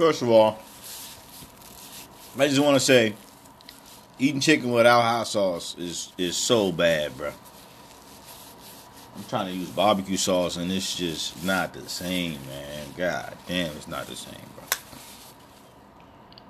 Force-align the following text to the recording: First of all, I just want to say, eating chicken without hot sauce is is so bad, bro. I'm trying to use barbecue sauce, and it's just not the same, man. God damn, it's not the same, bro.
First 0.00 0.22
of 0.22 0.30
all, 0.30 0.58
I 2.38 2.48
just 2.48 2.58
want 2.58 2.74
to 2.74 2.80
say, 2.80 3.12
eating 4.18 4.40
chicken 4.40 4.70
without 4.70 5.02
hot 5.02 5.26
sauce 5.26 5.76
is 5.76 6.10
is 6.16 6.38
so 6.38 6.72
bad, 6.72 7.14
bro. 7.18 7.30
I'm 9.14 9.24
trying 9.24 9.48
to 9.48 9.52
use 9.52 9.68
barbecue 9.68 10.16
sauce, 10.16 10.56
and 10.56 10.72
it's 10.72 10.96
just 10.96 11.44
not 11.44 11.74
the 11.74 11.86
same, 11.86 12.38
man. 12.46 12.86
God 12.96 13.36
damn, 13.46 13.76
it's 13.76 13.88
not 13.88 14.06
the 14.06 14.16
same, 14.16 14.40
bro. 14.56 14.64